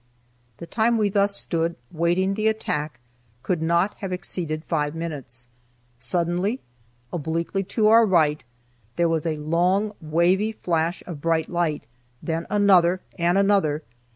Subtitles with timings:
[0.57, 2.99] The time we thus stood, waiting the attack,
[3.43, 5.47] could not have exceeded five minutes.
[5.99, 6.59] Suddenly,
[7.13, 8.41] obliquely to our right,
[8.95, 11.83] there was a long, wavy flash of bright light,
[12.19, 13.83] then another, and another!